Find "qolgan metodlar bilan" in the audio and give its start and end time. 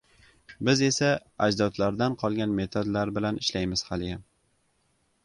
2.23-3.39